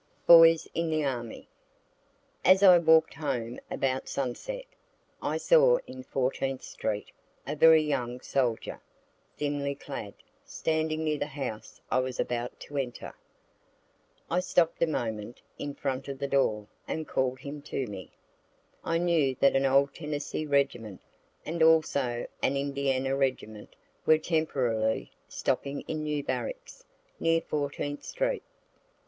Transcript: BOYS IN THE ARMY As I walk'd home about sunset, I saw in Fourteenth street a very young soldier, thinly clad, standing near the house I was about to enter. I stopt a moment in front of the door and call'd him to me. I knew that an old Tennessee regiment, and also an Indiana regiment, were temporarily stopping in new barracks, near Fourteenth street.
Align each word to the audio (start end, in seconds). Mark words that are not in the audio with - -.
BOYS 0.25 0.67
IN 0.73 0.89
THE 0.89 1.03
ARMY 1.05 1.47
As 2.43 2.63
I 2.63 2.79
walk'd 2.79 3.13
home 3.13 3.59
about 3.69 4.09
sunset, 4.09 4.65
I 5.21 5.37
saw 5.37 5.77
in 5.85 6.01
Fourteenth 6.01 6.63
street 6.63 7.11
a 7.45 7.55
very 7.55 7.83
young 7.83 8.19
soldier, 8.19 8.81
thinly 9.37 9.75
clad, 9.75 10.15
standing 10.43 11.03
near 11.03 11.19
the 11.19 11.27
house 11.27 11.79
I 11.91 11.99
was 11.99 12.19
about 12.19 12.59
to 12.61 12.77
enter. 12.77 13.13
I 14.27 14.39
stopt 14.39 14.81
a 14.81 14.87
moment 14.87 15.39
in 15.59 15.75
front 15.75 16.07
of 16.07 16.17
the 16.17 16.27
door 16.27 16.65
and 16.87 17.07
call'd 17.07 17.37
him 17.41 17.61
to 17.61 17.85
me. 17.85 18.09
I 18.83 18.97
knew 18.97 19.35
that 19.39 19.55
an 19.55 19.67
old 19.67 19.93
Tennessee 19.93 20.47
regiment, 20.47 21.01
and 21.45 21.61
also 21.61 22.25
an 22.41 22.57
Indiana 22.57 23.15
regiment, 23.15 23.75
were 24.07 24.17
temporarily 24.17 25.11
stopping 25.29 25.81
in 25.81 26.01
new 26.01 26.23
barracks, 26.23 26.85
near 27.19 27.39
Fourteenth 27.39 28.01
street. 28.03 28.41